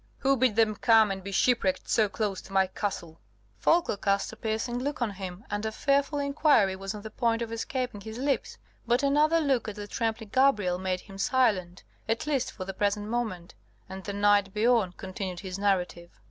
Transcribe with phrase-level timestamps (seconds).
[0.17, 3.19] Who bid them come and be shipwrecked so close to my castle?"
[3.59, 7.43] Folko cast a piercing look on him, and a fearful inquiry was on the point
[7.43, 12.25] of escaping his lips, but another look at the trembling Gabrielle made him silent, at
[12.25, 13.53] least for the present moment,
[13.87, 16.09] and the knight Biorn continued his narrative.